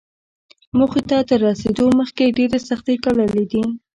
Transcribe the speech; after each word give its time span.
موخې 0.77 1.01
ته 1.09 1.17
تر 1.29 1.39
رسېدو 1.47 1.85
مخکې 1.99 2.23
يې 2.25 2.35
ډېرې 2.37 2.59
سختۍ 2.67 2.95
ګاللې 3.03 3.43
دي. 3.51 3.61